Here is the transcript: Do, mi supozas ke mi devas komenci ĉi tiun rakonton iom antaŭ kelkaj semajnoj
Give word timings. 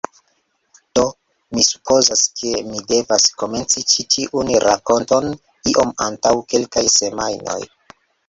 Do, 0.99 1.01
mi 1.57 1.65
supozas 1.65 2.23
ke 2.39 2.53
mi 2.69 2.81
devas 2.93 3.27
komenci 3.43 3.83
ĉi 3.91 4.07
tiun 4.15 4.49
rakonton 4.65 5.29
iom 5.75 5.93
antaŭ 6.09 6.35
kelkaj 6.55 6.87
semajnoj 6.97 7.61